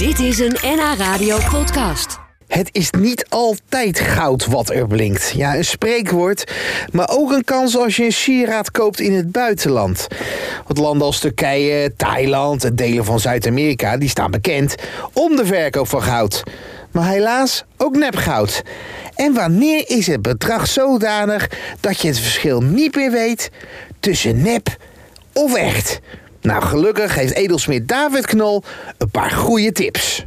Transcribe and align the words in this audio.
Dit 0.00 0.18
is 0.18 0.38
een 0.38 0.56
NH 0.62 0.94
Radio 0.98 1.38
podcast. 1.50 2.18
Het 2.46 2.68
is 2.72 2.90
niet 2.90 3.26
altijd 3.28 4.00
goud 4.00 4.46
wat 4.46 4.70
er 4.70 4.86
blinkt. 4.86 5.32
Ja, 5.36 5.56
een 5.56 5.64
spreekwoord, 5.64 6.52
maar 6.92 7.08
ook 7.10 7.30
een 7.30 7.44
kans 7.44 7.76
als 7.76 7.96
je 7.96 8.04
een 8.04 8.12
sieraad 8.12 8.70
koopt 8.70 9.00
in 9.00 9.12
het 9.12 9.32
buitenland. 9.32 10.06
Want 10.66 10.78
landen 10.78 11.06
als 11.06 11.18
Turkije, 11.18 11.96
Thailand 11.96 12.64
en 12.64 12.76
delen 12.76 13.04
van 13.04 13.20
Zuid-Amerika... 13.20 13.96
die 13.96 14.08
staan 14.08 14.30
bekend 14.30 14.74
om 15.12 15.36
de 15.36 15.46
verkoop 15.46 15.88
van 15.88 16.02
goud. 16.02 16.42
Maar 16.90 17.08
helaas 17.08 17.64
ook 17.76 17.96
nepgoud. 17.96 18.62
En 19.14 19.34
wanneer 19.34 19.84
is 19.86 20.06
het 20.06 20.22
bedrag 20.22 20.66
zodanig 20.66 21.50
dat 21.80 22.00
je 22.00 22.08
het 22.08 22.18
verschil 22.18 22.60
niet 22.60 22.94
meer 22.94 23.10
weet 23.10 23.50
tussen 24.00 24.42
nep 24.42 24.76
of 25.32 25.54
echt? 25.54 26.00
Nou, 26.50 26.62
gelukkig 26.62 27.14
heeft 27.14 27.34
edelsmid 27.34 27.88
David 27.88 28.26
Knol 28.26 28.62
een 28.98 29.10
paar 29.10 29.30
goede 29.30 29.72
tips. 29.72 30.22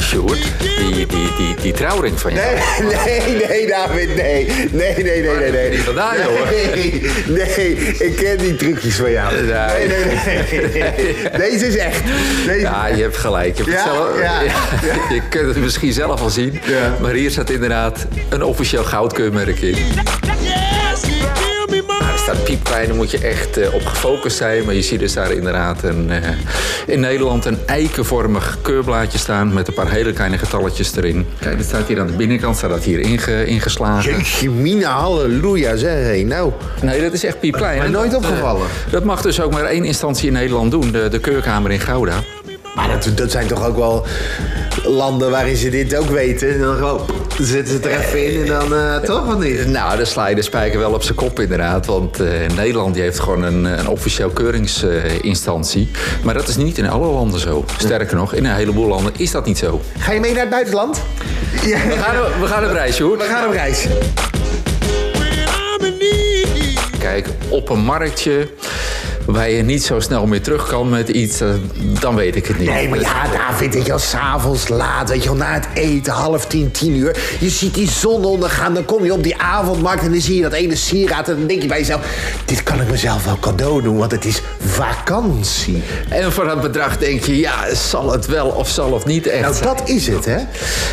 Sjoerd, 0.00 0.42
die, 0.58 1.06
die, 1.06 1.06
die, 1.06 1.54
die 1.62 1.72
trouwring 1.72 2.20
van 2.20 2.34
jou. 2.34 2.46
Nee, 2.80 3.20
nee, 3.26 3.46
nee, 3.46 3.66
David, 3.66 4.16
nee. 4.16 4.46
Nee, 4.70 4.94
nee, 4.96 5.22
nee, 5.22 5.36
nee, 5.36 5.50
nee. 5.50 5.82
Vandaan, 5.82 6.16
joh. 6.16 6.50
Nee, 6.50 7.02
nee, 7.26 7.76
ik 7.98 8.16
ken 8.16 8.38
die 8.38 8.56
trucjes 8.56 8.94
van 8.94 9.10
jou. 9.10 9.34
Nee. 9.34 9.88
Nee, 9.88 9.88
nee, 10.52 10.60
nee. 10.72 11.30
Deze 11.50 11.66
is 11.66 11.76
echt. 11.76 12.02
Deze... 12.46 12.60
Ja, 12.60 12.86
je 12.86 13.02
hebt 13.02 13.16
gelijk. 13.16 13.56
Je, 13.56 13.62
hebt 13.62 13.76
Ja, 13.76 13.84
zelf, 13.84 14.20
ja, 14.20 14.40
ja. 14.50 14.52
je 15.14 15.22
kunt 15.28 15.46
het 15.46 15.56
misschien 15.56 15.92
zelf 15.92 16.20
al 16.20 16.30
zien. 16.30 16.60
Ja. 16.66 16.96
Maar 17.00 17.12
hier 17.12 17.30
staat 17.30 17.50
inderdaad 17.50 18.06
een 18.28 18.42
officieel 18.42 18.84
goudkeurmerk 18.84 19.60
in. 19.60 19.76
Staat 22.22 22.44
piepklein, 22.44 22.86
daar 22.86 22.96
moet 22.96 23.10
je 23.10 23.18
echt 23.18 23.56
eh, 23.56 23.74
op 23.74 23.86
gefocust 23.86 24.36
zijn. 24.36 24.64
Maar 24.64 24.74
je 24.74 24.82
ziet 24.82 25.00
dus 25.00 25.12
daar 25.12 25.32
inderdaad 25.32 25.82
een, 25.82 26.10
eh, 26.10 26.28
in 26.86 27.00
Nederland 27.00 27.44
een 27.44 27.58
eikenvormig 27.66 28.58
keurblaadje 28.62 29.18
staan... 29.18 29.52
met 29.52 29.68
een 29.68 29.74
paar 29.74 29.90
hele 29.90 30.12
kleine 30.12 30.38
getalletjes 30.38 30.96
erin. 30.96 31.26
Kijk, 31.40 31.56
dat 31.56 31.66
staat 31.66 31.88
hier 31.88 32.00
aan 32.00 32.06
de 32.06 32.12
binnenkant, 32.12 32.56
staat 32.56 32.70
dat 32.70 32.82
hier 32.84 32.98
inge, 32.98 33.44
ingeslagen. 33.46 34.22
Mina, 34.62 34.90
halleluja, 34.90 35.76
zeg 35.76 35.92
hé. 35.92 36.22
Nou, 36.22 36.52
Nee, 36.82 37.02
dat 37.02 37.12
is 37.12 37.24
echt 37.24 37.40
piepklein. 37.40 37.82
En 37.82 37.90
nooit 37.90 38.10
eh, 38.10 38.16
opgevallen. 38.16 38.66
dat 38.90 39.04
mag 39.04 39.22
dus 39.22 39.40
ook 39.40 39.52
maar 39.52 39.64
één 39.64 39.84
instantie 39.84 40.26
in 40.26 40.32
Nederland 40.32 40.70
doen. 40.70 40.90
De, 40.90 41.08
de 41.08 41.20
keurkamer 41.20 41.70
in 41.70 41.80
Gouda. 41.80 42.22
Maar 42.86 42.98
dat, 43.00 43.16
dat 43.18 43.30
zijn 43.30 43.46
toch 43.46 43.66
ook 43.66 43.76
wel 43.76 44.06
landen 44.84 45.30
waarin 45.30 45.56
ze 45.56 45.68
dit 45.70 45.96
ook 45.96 46.08
weten. 46.10 46.52
En 46.52 46.60
dan 46.60 46.76
gewoon 46.76 47.00
zetten 47.40 47.82
ze 47.82 47.88
er 47.88 48.00
even 48.00 48.32
in 48.32 48.40
en 48.40 48.46
dan 48.46 48.74
eh, 48.74 48.96
toch 48.96 49.34
of 49.34 49.38
niet? 49.42 49.66
Nou, 49.66 49.96
daar 49.96 50.06
sla 50.06 50.26
je 50.26 50.34
de 50.34 50.42
spijker 50.42 50.78
wel 50.78 50.92
op 50.92 51.02
zijn 51.02 51.14
kop 51.16 51.40
inderdaad. 51.40 51.86
Want 51.86 52.20
eh, 52.20 52.28
Nederland 52.56 52.94
die 52.94 53.02
heeft 53.02 53.20
gewoon 53.20 53.42
een, 53.42 53.64
een 53.64 53.88
officieel 53.88 54.30
keuringsinstantie. 54.30 55.90
maar 56.22 56.34
dat 56.34 56.48
is 56.48 56.56
niet 56.56 56.78
in 56.78 56.88
alle 56.88 57.06
landen 57.06 57.40
zo. 57.40 57.64
Sterker 57.78 58.16
nog, 58.16 58.32
in 58.34 58.44
een 58.44 58.54
heleboel 58.54 58.88
landen 58.88 59.12
is 59.16 59.30
dat 59.30 59.46
niet 59.46 59.58
zo. 59.58 59.80
Ga 59.98 60.12
je 60.12 60.20
mee 60.20 60.32
naar 60.32 60.40
het 60.40 60.50
buitenland? 60.50 61.00
Ja. 61.64 61.78
We 61.88 61.96
gaan, 61.96 62.16
op- 62.18 62.34
we 62.40 62.46
gaan 62.46 62.64
op 62.64 62.72
reis, 62.72 62.98
hoor. 62.98 63.18
We 63.18 63.24
gaan 63.24 63.46
op 63.46 63.52
reis. 63.52 63.86
Kijk, 66.98 67.28
op 67.48 67.68
een 67.68 67.78
marktje 67.80 68.48
waar 69.26 69.50
je 69.50 69.62
niet 69.62 69.84
zo 69.84 70.00
snel 70.00 70.26
meer 70.26 70.42
terug 70.42 70.68
kan 70.68 70.88
met 70.88 71.08
iets, 71.08 71.40
eh, 71.40 71.48
dan 72.00 72.14
weet 72.14 72.36
ik 72.36 72.46
het 72.46 72.58
niet. 72.58 72.68
Nee, 72.68 72.88
maar 72.88 73.00
ja, 73.00 73.26
David, 73.32 73.74
weet 73.74 73.82
je 73.82 73.88
wel, 73.88 73.98
s'avonds 73.98 74.68
laat, 74.68 75.08
weet 75.08 75.22
je 75.22 75.28
wel, 75.28 75.38
na 75.38 75.52
het 75.54 75.66
eten, 75.74 76.12
half 76.12 76.46
tien, 76.46 76.70
tien 76.70 76.96
uur. 76.96 77.16
Je 77.40 77.48
ziet 77.48 77.74
die 77.74 77.88
zon 77.90 78.24
ondergaan, 78.24 78.74
dan 78.74 78.84
kom 78.84 79.04
je 79.04 79.12
op 79.12 79.22
die 79.22 79.36
avondmarkt 79.36 80.02
en 80.02 80.10
dan 80.10 80.20
zie 80.20 80.36
je 80.36 80.42
dat 80.42 80.52
ene 80.52 80.76
sieraad. 80.76 81.28
En 81.28 81.36
dan 81.36 81.46
denk 81.46 81.62
je 81.62 81.68
bij 81.68 81.78
jezelf, 81.78 82.00
dit 82.44 82.62
kan 82.62 82.80
ik 82.80 82.90
mezelf 82.90 83.24
wel 83.24 83.38
cadeau 83.40 83.82
doen, 83.82 83.96
want 83.98 84.10
het 84.10 84.24
is 84.24 84.42
vakantie. 84.66 85.82
En 86.08 86.32
voor 86.32 86.44
dat 86.44 86.60
bedrag 86.60 86.98
denk 86.98 87.24
je, 87.24 87.38
ja, 87.38 87.74
zal 87.74 88.12
het 88.12 88.26
wel 88.26 88.46
of 88.48 88.68
zal 88.68 88.94
het 88.94 89.04
niet 89.04 89.26
echt 89.26 89.42
Nou, 89.42 89.54
zijn? 89.54 89.76
dat 89.76 89.88
is 89.88 90.06
het, 90.06 90.24
hè. 90.24 90.36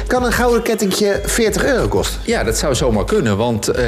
Kan 0.07 0.23
een 0.25 0.31
gouden 0.31 0.61
kettingje 0.61 1.21
40 1.25 1.65
euro 1.65 1.87
kosten? 1.87 2.19
Ja, 2.23 2.43
dat 2.43 2.57
zou 2.57 2.75
zomaar 2.75 3.05
kunnen. 3.05 3.37
Want 3.37 3.67
eh, 3.67 3.83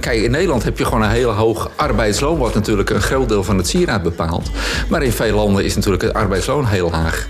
kijk, 0.00 0.20
in 0.22 0.30
Nederland 0.30 0.64
heb 0.64 0.78
je 0.78 0.84
gewoon 0.84 1.02
een 1.02 1.10
heel 1.10 1.30
hoog 1.30 1.70
arbeidsloon... 1.76 2.38
wat 2.38 2.54
natuurlijk 2.54 2.90
een 2.90 3.00
groot 3.00 3.28
deel 3.28 3.44
van 3.44 3.56
het 3.56 3.68
sieraad 3.76 4.02
bepaalt. 4.02 4.50
Maar 4.88 5.02
in 5.02 5.12
veel 5.12 5.34
landen 5.34 5.64
is 5.64 5.74
natuurlijk 5.74 6.02
het 6.02 6.12
arbeidsloon 6.12 6.66
heel 6.66 6.90
laag. 6.90 7.28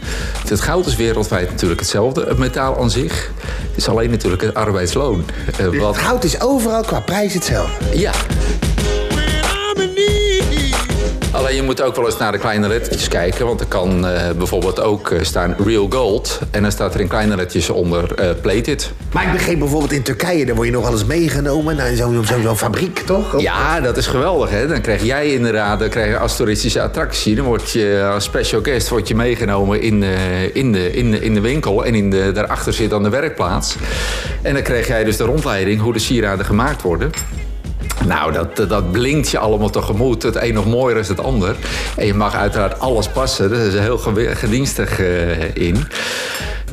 Het 0.49 0.61
goud 0.61 0.87
is 0.87 0.97
wereldwijd 0.97 1.51
natuurlijk 1.51 1.81
hetzelfde. 1.81 2.25
Het 2.29 2.39
metaal 2.39 2.79
aan 2.79 2.91
zich 2.91 3.31
is 3.75 3.89
alleen 3.89 4.11
natuurlijk 4.11 4.43
het 4.43 4.55
arbeidsloon. 4.55 5.25
Eh, 5.59 5.81
wat, 5.81 5.97
Goud 5.97 6.25
is 6.25 6.41
overal 6.41 6.83
qua 6.83 7.01
prijs 7.01 7.35
hetzelfde. 7.35 7.99
ja. 7.99 8.13
Alleen 11.37 11.55
je 11.55 11.63
moet 11.63 11.83
ook 11.83 11.97
wel 11.97 12.05
eens 12.07 12.17
naar 12.17 12.33
de 12.33 12.39
kleine 12.39 12.69
lettertjes 12.69 13.09
kijken. 13.09 13.47
Want 13.47 13.61
er 13.61 13.67
kan 13.67 14.07
eh, 14.07 14.31
bijvoorbeeld 14.37 14.81
ook 14.81 15.11
eh, 15.11 15.23
staan 15.23 15.55
real 15.65 15.87
gold. 15.91 16.41
En 16.51 16.63
dan 16.63 16.73
staat 16.73 16.95
er 16.95 17.01
in 17.01 17.09
kleine 17.09 17.37
lettertjes 17.37 17.71
onder 17.71 18.15
eh, 18.15 18.31
plated. 18.41 18.91
Maar 19.13 19.25
ik 19.27 19.33
begreep 19.33 19.59
bijvoorbeeld 19.59 19.93
in 19.93 20.03
Turkije, 20.03 20.47
daar 20.47 20.55
word 20.55 20.67
je 20.67 20.73
nog 20.73 20.83
wel 20.83 20.93
eens 20.93 21.05
meegenomen 21.05 21.77
naar 21.77 21.95
zo'n 21.95 22.57
fabriek, 22.57 22.99
toch? 22.99 23.35
Of- 23.35 23.41
Ja, 23.43 23.81
dat 23.81 23.97
is 23.97 24.07
geweldig. 24.07 24.51
Hè? 24.51 24.67
Dan 24.67 24.81
krijg 24.81 25.03
jij 25.03 25.33
inderdaad, 25.33 25.79
dan 25.79 25.89
krijg 25.89 26.09
je 26.11 26.19
als 26.19 26.37
toeristische 26.37 26.83
attractie. 26.83 27.35
Dan 27.35 27.45
word 27.45 27.71
je 27.71 28.09
als 28.13 28.25
special 28.25 28.63
guest 28.63 28.89
word 28.89 29.09
je 29.09 29.15
meegenomen 29.15 29.81
in 29.81 30.01
de, 30.01 30.51
in 30.53 30.73
de, 30.73 30.93
in 30.93 31.11
de, 31.11 31.21
in 31.21 31.35
de 31.35 31.41
winkel. 31.41 31.85
En 31.85 31.95
in 31.95 32.11
de, 32.11 32.33
daarachter 32.33 32.73
zit 32.73 32.91
dan 32.91 33.03
de 33.03 33.09
werkplaats. 33.09 33.77
En 34.43 34.55
dan 34.55 34.63
krijg 34.63 34.87
jij 34.87 35.05
dus 35.05 35.17
de 35.17 35.25
rondleiding 35.25 35.81
hoe 35.81 35.93
de 35.93 35.99
sieraden 35.99 36.45
gemaakt 36.47 36.83
worden. 36.83 37.11
Nou, 38.07 38.33
dat, 38.33 38.69
dat 38.69 38.93
blinkt 38.93 39.31
je 39.31 39.39
allemaal 39.39 39.71
tegemoet. 39.71 40.23
Het 40.23 40.37
een 40.37 40.55
nog 40.55 40.67
mooier 40.67 40.99
is 40.99 41.09
het 41.09 41.21
ander. 41.21 41.57
En 41.97 42.07
je 42.07 42.15
mag 42.15 42.35
uiteraard 42.35 42.81
alles 42.81 43.09
passen. 43.09 43.51
Daar 43.51 43.59
is 43.59 43.75
heel 43.75 43.99
gedienstig 44.35 45.01
eh, 45.01 45.55
in. 45.55 45.87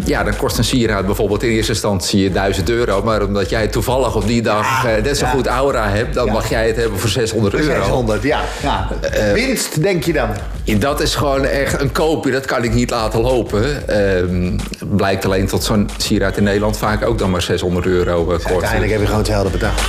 Ja, 0.05 0.23
dan 0.23 0.35
kost 0.35 0.57
een 0.57 0.63
sieraad 0.63 1.05
bijvoorbeeld 1.05 1.43
in 1.43 1.49
eerste 1.49 1.71
instantie 1.71 2.31
1000 2.31 2.69
euro. 2.69 3.03
Maar 3.03 3.23
omdat 3.23 3.49
jij 3.49 3.67
toevallig 3.67 4.15
op 4.15 4.27
die 4.27 4.41
dag 4.41 4.85
eh, 4.85 5.03
net 5.03 5.17
zo 5.17 5.25
ja. 5.25 5.31
goed 5.31 5.47
aura 5.47 5.89
hebt... 5.89 6.13
dan 6.13 6.31
mag 6.31 6.49
jij 6.49 6.67
het 6.67 6.75
hebben 6.75 6.99
voor 6.99 7.09
600 7.09 7.53
euro. 7.53 7.81
600, 7.81 8.23
ja. 8.23 8.41
ja. 8.61 8.87
Winst, 9.33 9.81
denk 9.81 10.03
je 10.03 10.13
dan? 10.13 10.29
En 10.65 10.79
Dat 10.79 11.01
is 11.01 11.15
gewoon 11.15 11.45
echt 11.45 11.81
een 11.81 11.91
koopje, 11.91 12.31
dat 12.31 12.45
kan 12.45 12.63
ik 12.63 12.73
niet 12.73 12.89
laten 12.89 13.21
lopen. 13.21 13.87
Ehm, 13.87 14.57
blijkt 14.79 15.25
alleen 15.25 15.47
tot 15.47 15.63
zo'n 15.63 15.89
sieraad 15.97 16.37
in 16.37 16.43
Nederland 16.43 16.77
vaak 16.77 17.05
ook 17.05 17.17
dan 17.17 17.31
maar 17.31 17.41
600 17.41 17.85
euro 17.85 18.21
eh, 18.21 18.27
kost. 18.27 18.45
Uiteindelijk 18.45 18.91
heb 18.91 18.99
je 18.99 19.05
gewoon 19.05 19.21
hetzelfde 19.21 19.49
betaald. 19.49 19.81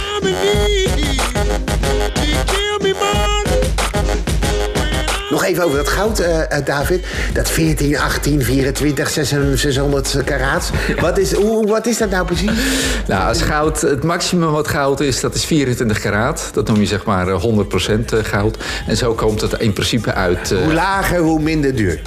Nog 5.34 5.44
even 5.44 5.64
over 5.64 5.76
dat 5.76 5.88
goud, 5.88 6.18
eh, 6.18 6.56
eh, 6.58 6.64
David. 6.64 7.06
Dat 7.32 7.50
14, 7.50 7.98
18, 7.98 8.42
24, 8.42 9.08
600, 9.10 9.58
600 9.60 10.16
karaats. 10.24 10.70
Wat 11.00 11.18
is, 11.18 11.32
hoe, 11.32 11.66
wat 11.66 11.86
is 11.86 11.98
dat 11.98 12.10
nou 12.10 12.26
precies? 12.26 12.50
Nou, 13.06 13.28
als 13.28 13.42
goud, 13.42 13.80
het 13.80 14.02
maximum 14.02 14.50
wat 14.50 14.68
goud 14.68 15.00
is, 15.00 15.20
dat 15.20 15.34
is 15.34 15.44
24 15.44 15.98
karaat. 16.00 16.50
Dat 16.52 16.68
noem 16.68 16.80
je 16.80 16.86
zeg 16.86 17.04
maar 17.04 17.28
eh, 17.28 17.42
100% 17.42 18.14
goud. 18.22 18.56
En 18.86 18.96
zo 18.96 19.14
komt 19.14 19.40
het 19.40 19.52
in 19.52 19.72
principe 19.72 20.12
uit. 20.12 20.50
eh, 20.52 20.58
Hoe 20.58 20.72
lager, 20.72 21.18
hoe 21.18 21.40
minder 21.40 21.74
duur. 21.74 22.00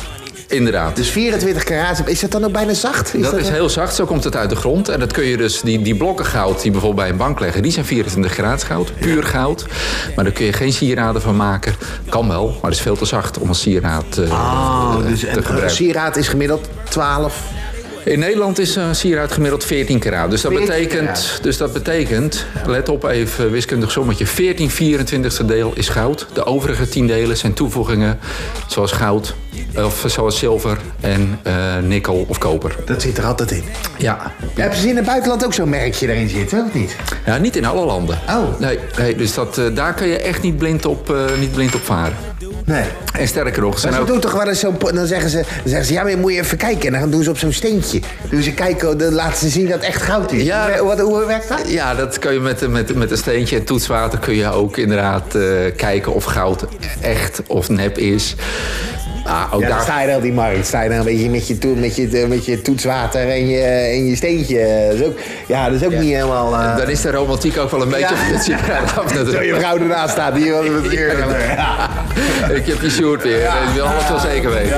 Inderdaad. 0.47 0.96
Dus 0.96 1.09
24 1.09 1.63
karaats, 1.63 2.00
is 2.06 2.19
dat 2.19 2.31
dan 2.31 2.44
ook 2.46 2.52
bijna 2.52 2.74
zacht? 2.74 3.22
dat 3.22 3.34
is 3.34 3.44
dan- 3.46 3.53
heel 3.53 3.69
zacht, 3.69 3.96
zo 3.96 4.06
komt 4.06 4.24
het 4.24 4.35
uit 4.35 4.50
de 4.50 4.56
grond. 4.56 4.90
En 4.90 5.00
dat 5.00 5.12
kun 5.13 5.24
je 5.24 5.38
dus, 5.38 5.62
die, 5.62 5.81
die 5.81 5.96
blokken 5.96 6.25
goud 6.25 6.62
die 6.62 6.72
bijvoorbeeld 6.72 7.02
bij 7.02 7.09
een 7.12 7.18
bank 7.18 7.40
leggen, 7.40 7.62
die 7.62 7.72
zijn 7.72 7.85
24 7.85 8.31
graad 8.34 8.63
goud, 8.63 8.91
puur 9.00 9.24
goud. 9.24 9.66
Maar 10.16 10.24
daar 10.24 10.34
kun 10.34 10.46
je 10.46 10.53
geen 10.53 10.74
sieraden 10.74 11.22
van 11.22 11.36
maken. 11.36 11.74
Kan 12.09 12.28
wel, 12.28 12.46
maar 12.47 12.69
het 12.72 12.74
is 12.74 12.81
veel 12.81 12.96
te 12.96 13.06
zacht 13.06 13.38
om 13.40 13.47
als 13.47 13.62
sieraad 13.62 14.18
eh, 14.18 14.31
Oh, 14.31 14.96
dus 15.07 15.19
te 15.19 15.28
een, 15.30 15.38
een 15.38 15.44
gebruiken. 15.44 15.75
sieraad 15.75 16.16
is 16.16 16.28
gemiddeld 16.28 16.68
12. 16.90 17.41
In 18.07 18.19
Nederland 18.19 18.59
is 18.59 18.75
een 18.75 18.95
sieraad 18.95 19.31
gemiddeld 19.31 19.63
14 19.63 20.00
karaat. 20.00 20.29
Dus 20.29 20.41
dat, 20.41 20.51
14 20.51 20.68
betekent, 20.68 21.40
dus 21.41 21.57
dat 21.57 21.73
betekent, 21.73 22.45
let 22.66 22.90
op 22.90 23.03
even, 23.03 23.51
wiskundig 23.51 23.91
sommetje. 23.91 24.25
14 24.25 24.72
24ste 24.72 25.45
deel 25.45 25.72
is 25.75 25.90
goud. 25.90 26.28
De 26.34 26.45
overige 26.45 26.90
10 26.90 27.07
delen 27.07 27.38
zijn 27.38 27.53
toevoegingen 27.53 28.19
zoals 28.68 28.91
goud, 28.91 29.35
of 29.75 30.03
zoals 30.07 30.40
zilver 30.40 30.78
en 31.00 31.40
eh, 31.44 31.53
nikkel 31.84 32.25
of 32.28 32.38
koper. 32.38 32.75
Dat 32.86 33.01
zit 33.01 33.18
er 33.18 33.25
altijd 33.25 33.51
in. 33.51 33.63
Ja. 33.98 34.31
Heb 34.54 34.74
je 34.74 34.88
in 34.88 34.95
het 34.95 35.06
buitenland 35.06 35.45
ook 35.45 35.54
zo'n 35.54 35.69
merkje 35.69 36.09
erin 36.09 36.30
zitten, 36.30 36.65
of 36.65 36.74
niet? 36.74 36.95
ja, 37.25 37.38
niet 37.38 37.56
in 37.56 37.65
alle 37.65 37.86
landen. 37.86 38.19
Oh. 38.30 38.59
Nee, 38.59 38.80
nee 38.98 39.15
dus 39.15 39.33
dat, 39.33 39.57
eh, 39.57 39.65
daar 39.75 39.94
kan 39.94 40.07
je 40.07 40.18
echt 40.18 40.42
niet 40.42 40.57
blind 40.57 40.86
op, 40.86 41.09
eh, 41.09 41.25
niet 41.39 41.51
blind 41.51 41.75
op 41.75 41.81
varen. 41.81 42.15
Nee. 42.68 42.84
En 43.14 43.28
sterker 43.28 43.62
nog, 43.62 43.84
Maar 43.84 43.94
ze 43.94 44.00
ook... 44.00 44.08
doen 44.08 44.19
toch 44.19 44.34
wel 44.34 44.48
eens 44.48 44.60
zo'n... 44.60 44.78
Dan 44.94 45.08
zeggen 45.08 45.30
ze, 45.30 45.36
dan 45.38 45.46
zeggen 45.66 45.86
ze, 45.86 45.94
ja, 45.94 46.04
maar 46.04 46.18
moet 46.18 46.34
je 46.34 46.40
even 46.40 46.58
kijken. 46.58 46.94
En 46.94 47.00
dan 47.00 47.10
doen 47.10 47.24
ze 47.24 47.30
op 47.30 47.38
zo'n 47.38 47.52
steentje. 47.54 48.02
Doen 48.30 48.42
ze 48.42 48.54
kijken, 48.54 48.98
dan 48.98 49.14
laten 49.14 49.38
ze 49.38 49.50
zien 49.50 49.66
dat 49.66 49.74
het 49.74 49.84
echt 49.84 50.02
goud 50.02 50.31
is. 50.31 50.44
Ja. 50.44 50.78
Hoe, 50.78 50.88
wat, 50.88 51.00
hoe 51.00 51.25
werkt 51.25 51.48
dat? 51.48 51.62
Ja, 51.66 51.96
dat 51.96 52.19
kun 52.19 52.34
je 52.34 52.40
met, 52.40 52.69
met, 52.69 52.96
met 52.96 53.12
een 53.12 53.18
steentje 53.18 53.56
en 53.58 53.64
toetswater 53.64 54.19
kun 54.19 54.36
je 54.36 54.52
ook 54.52 54.78
inderdaad 54.78 55.36
eh, 55.36 55.42
kijken 55.75 56.14
of 56.14 56.24
goud 56.24 56.66
echt 57.02 57.42
of 57.48 57.69
nep 57.69 57.98
is. 57.98 58.36
Ah, 59.27 59.53
ook 59.53 59.62
Ja, 59.62 59.68
daar 59.68 59.81
sta 59.81 60.01
je 60.01 60.07
dan 60.07 60.15
op 60.15 60.21
die 60.21 60.33
markt. 60.33 60.68
Sta 60.68 60.81
je 60.81 60.89
dan 60.89 60.97
een 60.97 61.03
beetje 61.03 61.29
met 61.29 61.47
je, 61.47 61.57
met 61.75 61.95
je, 61.95 62.25
met 62.29 62.45
je 62.45 62.62
toetswater 62.62 63.29
en 63.29 63.47
je, 63.47 63.62
en 63.62 64.06
je 64.06 64.15
steentje. 64.15 64.85
Dat 64.89 65.00
is 65.00 65.06
ook, 65.06 65.18
ja, 65.47 65.69
dat 65.69 65.81
is 65.81 65.85
ook 65.88 65.94
niet 66.00 66.13
helemaal... 66.13 66.53
eh, 66.53 66.77
Dan 66.77 66.89
is 66.89 67.01
de 67.01 67.12
romantiek 67.12 67.57
ook 67.57 67.71
wel 67.71 67.81
een 67.81 67.89
beetje 67.89 68.15
Ja. 68.31 68.39
sigaret 68.41 68.97
af 68.97 69.12
Zo 69.31 69.41
je 69.41 69.56
vrouw 69.59 69.77
ernaast 69.77 70.12
staat. 70.12 70.35
Die 70.35 70.44
wil 70.44 70.63
het. 70.63 70.91
Ja. 70.91 71.89
Ik 72.53 72.65
heb 72.65 72.81
je 72.81 72.89
shoot 72.89 73.24
weer, 73.24 73.39
ik 73.44 73.74
wil 73.74 73.85
alles 73.85 74.07
wel 74.09 74.19
zeker 74.19 74.50
weten. 74.50 74.77